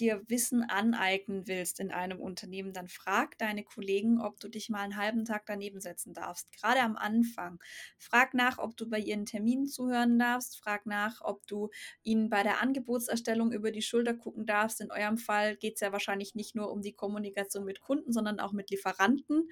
[0.00, 4.80] dir Wissen aneignen willst in einem Unternehmen, dann frag deine Kollegen, ob du dich mal
[4.80, 6.50] einen halben Tag daneben setzen darfst.
[6.52, 7.62] Gerade am Anfang.
[7.98, 10.58] Frag nach, ob du bei ihren Terminen zuhören darfst.
[10.58, 11.68] Frag nach, ob du
[12.02, 14.80] ihnen bei der Angebotserstellung über die Schulter gucken darfst.
[14.80, 18.40] In eurem Fall geht es ja wahrscheinlich nicht nur um die Kommunikation mit Kunden, sondern
[18.40, 19.50] auch mit Lieferanten.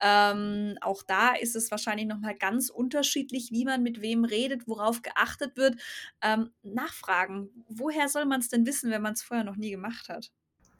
[0.00, 5.02] Ähm, auch da ist es wahrscheinlich nochmal ganz unterschiedlich, wie man mit wem redet, worauf
[5.02, 5.76] geachtet wird.
[6.22, 7.64] Ähm, nachfragen.
[7.68, 10.30] Woher soll man es denn wissen, wenn man es vorher noch nie gemacht hat?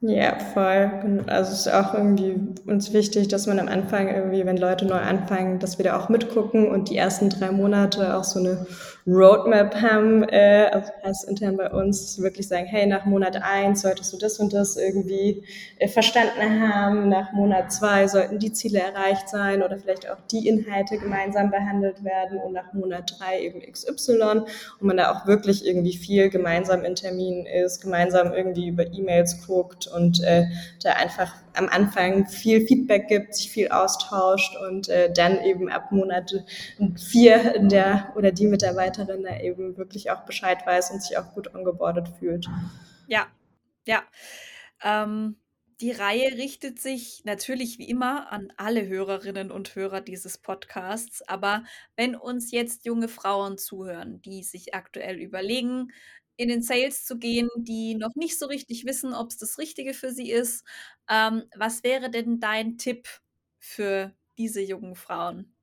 [0.03, 1.25] Ja, voll.
[1.27, 4.99] Also es ist auch irgendwie uns wichtig, dass man am Anfang irgendwie, wenn Leute neu
[4.99, 8.67] anfangen, dass wir da auch mitgucken und die ersten drei Monate auch so eine
[9.07, 14.13] Roadmap haben, äh, also heißt intern bei uns, wirklich sagen, hey, nach Monat eins solltest
[14.13, 15.45] du das und das irgendwie
[15.79, 20.47] äh, verstanden haben, nach Monat zwei sollten die Ziele erreicht sein oder vielleicht auch die
[20.47, 22.39] Inhalte gemeinsam behandelt werden.
[22.39, 24.43] Und nach Monat drei eben XY
[24.81, 29.47] und man da auch wirklich irgendwie viel gemeinsam in Terminen ist, gemeinsam irgendwie über E-Mails
[29.47, 30.47] guckt und äh,
[30.83, 35.93] da einfach am Anfang viel Feedback gibt, sich viel austauscht und äh, dann eben ab
[35.93, 36.33] Monat
[36.97, 41.55] vier der oder die Mitarbeiterin da eben wirklich auch Bescheid weiß und sich auch gut
[41.55, 42.47] ongeboardet fühlt.
[43.07, 43.27] Ja,
[43.87, 44.03] ja.
[44.83, 45.37] Ähm,
[45.83, 51.21] die Reihe richtet sich natürlich wie immer an alle Hörerinnen und Hörer dieses Podcasts.
[51.29, 51.65] Aber
[51.97, 55.93] wenn uns jetzt junge Frauen zuhören, die sich aktuell überlegen,
[56.37, 59.95] in den Sales zu gehen, die noch nicht so richtig wissen, ob es das Richtige
[59.95, 60.65] für sie ist.
[61.11, 63.09] Ähm, was wäre denn dein Tipp
[63.59, 65.57] für diese jungen Frauen?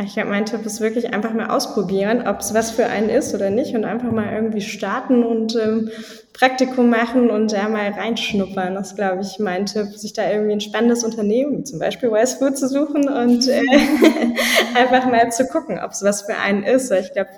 [0.00, 3.34] Ich glaube, mein Tipp ist wirklich einfach mal ausprobieren, ob es was für einen ist
[3.34, 5.90] oder nicht und einfach mal irgendwie starten und ähm,
[6.32, 8.74] Praktikum machen und da mal reinschnuppern.
[8.76, 12.12] Das ist, glaube ich, mein Tipp, sich da irgendwie ein spannendes Unternehmen, wie zum Beispiel
[12.12, 13.60] Wise Food, zu suchen und äh,
[14.76, 16.92] einfach mal zu gucken, ob es was für einen ist.
[16.92, 17.30] Ich glaube,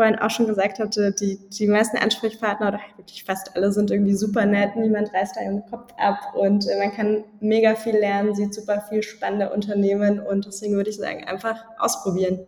[0.00, 4.14] vorhin auch schon gesagt hatte, die, die meisten Ansprechpartner oder wirklich fast alle sind irgendwie
[4.14, 8.34] super nett, niemand reißt da ihren Kopf ab und äh, man kann mega viel lernen,
[8.34, 12.46] sieht super viel spannende Unternehmen und deswegen würde ich sagen, einfach ausprobieren.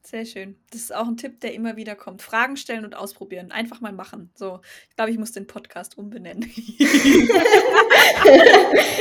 [0.00, 0.56] Sehr schön.
[0.72, 2.22] Das ist auch ein Tipp, der immer wieder kommt.
[2.22, 3.50] Fragen stellen und ausprobieren.
[3.50, 4.30] Einfach mal machen.
[4.36, 6.48] So, ich glaube, ich muss den Podcast umbenennen.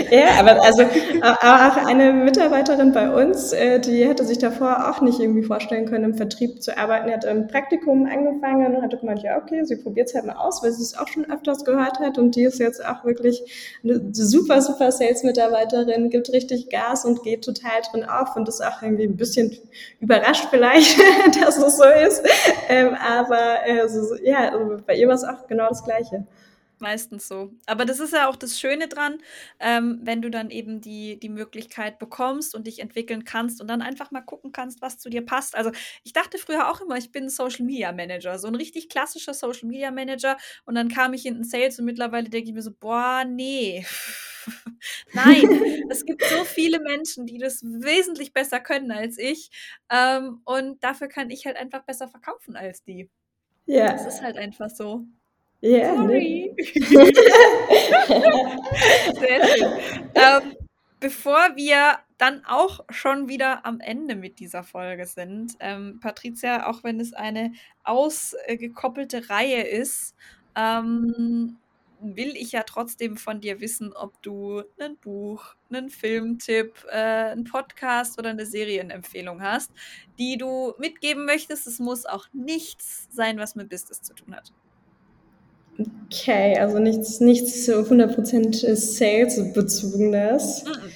[0.09, 5.19] ja, aber also auch eine Mitarbeiterin bei uns, äh, die hätte sich davor auch nicht
[5.19, 7.07] irgendwie vorstellen können, im Vertrieb zu arbeiten.
[7.07, 10.37] Die hat im Praktikum angefangen und hat gemeint, ja, okay, sie probiert es halt mal
[10.37, 13.77] aus, weil sie es auch schon öfters gehört hat und die ist jetzt auch wirklich
[13.83, 18.81] eine super, super Sales-Mitarbeiterin, gibt richtig Gas und geht total drin auf und ist auch
[18.81, 19.55] irgendwie ein bisschen
[19.99, 20.97] überrascht vielleicht,
[21.43, 22.23] dass das so ist.
[22.67, 26.25] Ähm, aber äh, so, ja, also bei ihr war es auch genau das Gleiche.
[26.81, 27.51] Meistens so.
[27.65, 29.17] Aber das ist ja auch das Schöne dran,
[29.59, 33.81] ähm, wenn du dann eben die, die Möglichkeit bekommst und dich entwickeln kannst und dann
[33.81, 35.55] einfach mal gucken kannst, was zu dir passt.
[35.57, 35.71] Also
[36.05, 39.67] ich dachte früher auch immer, ich bin Social Media Manager, so ein richtig klassischer Social
[39.67, 40.37] Media Manager.
[40.65, 43.85] Und dann kam ich in den Sales und mittlerweile denke ich mir so, boah, nee.
[45.13, 49.49] Nein, es gibt so viele Menschen, die das wesentlich besser können als ich.
[49.91, 53.09] Ähm, und dafür kann ich halt einfach besser verkaufen als die.
[53.65, 53.91] Ja.
[53.91, 55.05] Das ist halt einfach so.
[55.61, 56.55] Ja, Sorry.
[59.19, 59.67] Sehr schön.
[60.15, 60.55] Ähm,
[60.99, 66.83] bevor wir dann auch schon wieder am Ende mit dieser Folge sind, ähm, Patricia, auch
[66.83, 70.15] wenn es eine ausgekoppelte Reihe ist,
[70.55, 71.57] ähm,
[72.01, 77.43] will ich ja trotzdem von dir wissen, ob du ein Buch, einen Filmtipp, äh, einen
[77.43, 79.71] Podcast oder eine Serienempfehlung hast,
[80.17, 81.67] die du mitgeben möchtest.
[81.67, 84.53] Es muss auch nichts sein, was mit Business zu tun hat.
[86.05, 90.63] Okay, also nichts, nichts 100% Sales-bezogenes.
[90.65, 90.91] Mhm.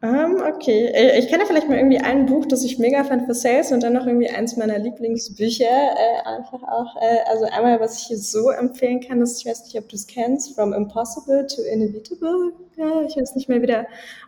[0.00, 3.34] Ähm, okay, äh, ich kenne vielleicht mal irgendwie ein Buch, das ich mega fand für
[3.34, 5.64] Sales und dann noch irgendwie eins meiner Lieblingsbücher.
[5.64, 9.64] Äh, einfach auch, äh, also einmal, was ich hier so empfehlen kann, ist, ich weiß
[9.64, 12.52] nicht, ob du es kennst, From Impossible to Inevitable.
[12.76, 13.86] Ja, ich weiß nicht mehr, wie der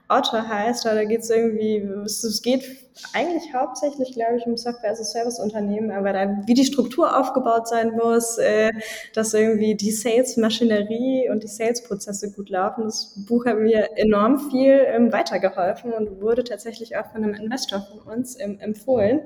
[0.08, 2.64] Autor heißt, aber da geht es irgendwie, es geht
[3.12, 7.18] eigentlich hauptsächlich, glaube ich, um Software as a Service Unternehmen, aber da, wie die Struktur
[7.18, 8.72] aufgebaut sein muss, äh,
[9.14, 12.84] dass irgendwie die Sales-Maschinerie und die Sales-Prozesse gut laufen.
[12.84, 17.80] Das Buch hat mir enorm viel ähm, weitergeholfen und wurde tatsächlich auch von einem Investor
[17.80, 19.22] von uns ähm, empfohlen.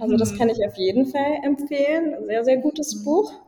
[0.00, 0.38] Also das mhm.
[0.38, 2.16] kann ich auf jeden Fall empfehlen.
[2.26, 3.04] Sehr, sehr gutes mhm.
[3.04, 3.43] Buch.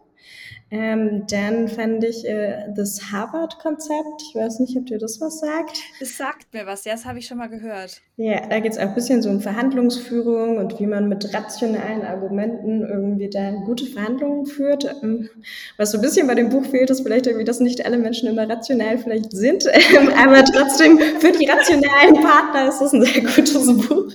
[0.68, 4.22] Ähm, dann fand ich äh, das Harvard-Konzept.
[4.28, 5.78] Ich weiß nicht, ob dir das was sagt.
[6.00, 8.02] Das sagt mir was, ja, das habe ich schon mal gehört.
[8.16, 12.02] Ja, da geht es auch ein bisschen so um Verhandlungsführung und wie man mit rationalen
[12.02, 14.84] Argumenten irgendwie da gute Verhandlungen führt.
[15.02, 15.28] Ähm,
[15.76, 18.28] was so ein bisschen bei dem Buch fehlt, ist vielleicht irgendwie, dass nicht alle Menschen
[18.28, 19.66] immer rational vielleicht sind,
[20.16, 24.12] aber trotzdem für die rationalen Partner ist das ein sehr gutes Buch.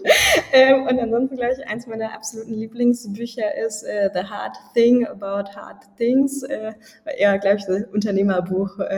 [0.51, 5.51] Ähm, und ansonsten, glaube ich, eins meiner absoluten Lieblingsbücher ist äh, The Hard Thing About
[5.55, 6.40] Hard Things.
[6.43, 6.73] Äh,
[7.17, 8.79] eher, glaube ich, ein Unternehmerbuch.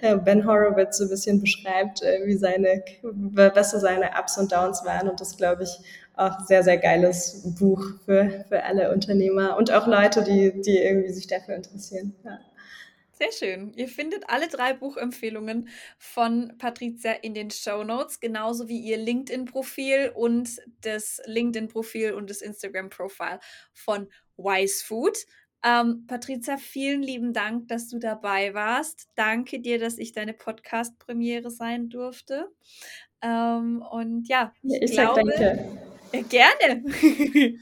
[0.00, 4.52] Äh, ben Horowitz so ein bisschen beschreibt, äh, wie seine was so seine Ups und
[4.52, 5.08] Downs waren.
[5.08, 5.70] Und das, glaube ich,
[6.14, 11.12] auch sehr, sehr geiles Buch für, für alle Unternehmer und auch Leute, die, die irgendwie
[11.12, 12.14] sich dafür interessieren.
[12.24, 12.38] Ja.
[13.18, 13.72] Sehr schön.
[13.74, 20.12] Ihr findet alle drei Buchempfehlungen von Patricia in den Show Notes, genauso wie ihr LinkedIn-Profil
[20.14, 20.48] und
[20.82, 23.40] das LinkedIn-Profil und das Instagram-Profil
[23.72, 25.18] von Wise Food.
[25.64, 29.08] Ähm, Patricia, vielen lieben Dank, dass du dabei warst.
[29.16, 32.48] Danke dir, dass ich deine Podcast-Premiere sein durfte.
[33.22, 35.78] Ähm, und ja, ich, ich glaube, danke.
[36.12, 36.84] Äh, gerne.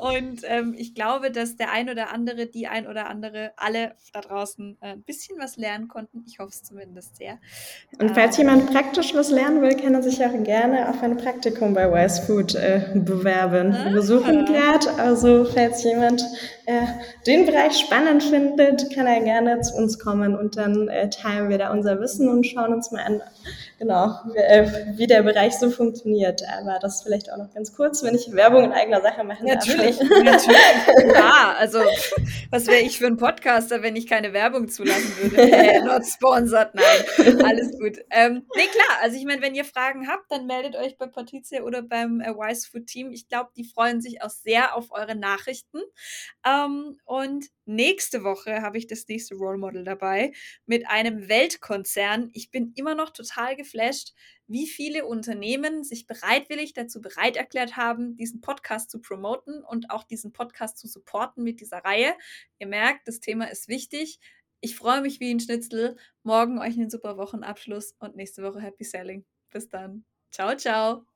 [0.00, 4.20] und ähm, ich glaube, dass der ein oder andere, die ein oder andere, alle da
[4.20, 6.24] draußen äh, ein bisschen was lernen konnten.
[6.26, 7.38] Ich hoffe es zumindest sehr.
[7.98, 11.16] Und falls ähm, jemand praktisch was lernen will, kann er sich auch gerne auf ein
[11.16, 13.72] Praktikum bei Wise Food äh, bewerben.
[13.92, 16.22] Wir suchen gerade, also falls jemand
[16.66, 16.86] äh,
[17.26, 21.58] den Bereich spannend findet, kann er gerne zu uns kommen und dann äh, teilen wir
[21.58, 23.22] da unser Wissen und schauen uns mal an,
[23.78, 26.42] genau, äh, wie der Bereich so funktioniert.
[26.58, 29.66] Aber das vielleicht auch noch ganz kurz, wenn ich Werbung in eigener Sache machen darf.
[29.66, 30.58] Natürlich, natürlich.
[31.14, 31.80] Ja, also
[32.50, 35.36] was wäre ich für ein Podcaster, wenn ich keine Werbung zulassen würde?
[35.36, 37.42] Äh, not sponsored, nein.
[37.44, 37.98] Alles gut.
[38.10, 41.62] Ähm, nee, klar, also ich meine, wenn ihr Fragen habt, dann meldet euch bei Patricia
[41.62, 43.10] oder beim äh, Wise Food Team.
[43.10, 45.80] Ich glaube, die freuen sich auch sehr auf eure Nachrichten.
[46.46, 50.32] Ähm, und nächste Woche habe ich das nächste Role Model dabei
[50.66, 52.30] mit einem Weltkonzern.
[52.32, 54.12] Ich bin immer noch total geflasht,
[54.46, 60.04] wie viele Unternehmen sich bereitwillig dazu bereit erklärt haben, diesen Podcast zu promoten und auch
[60.04, 62.14] diesen Podcast zu supporten mit dieser Reihe.
[62.58, 64.20] Ihr merkt, das Thema ist wichtig.
[64.60, 65.96] Ich freue mich wie ein Schnitzel.
[66.22, 69.24] Morgen euch einen super Wochenabschluss und nächste Woche Happy Selling.
[69.50, 70.04] Bis dann.
[70.30, 71.13] Ciao, ciao.